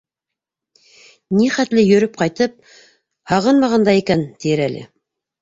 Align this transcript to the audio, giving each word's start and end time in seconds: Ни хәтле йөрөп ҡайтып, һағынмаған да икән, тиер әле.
Ни 1.39 1.49
хәтле 1.57 1.83
йөрөп 1.89 2.17
ҡайтып, 2.23 2.57
һағынмаған 3.33 3.87
да 3.91 3.95
икән, 4.01 4.27
тиер 4.43 4.67
әле. 4.67 4.85